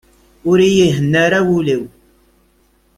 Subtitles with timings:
[0.49, 1.81] Ur iyi-ihenna ara wul-w.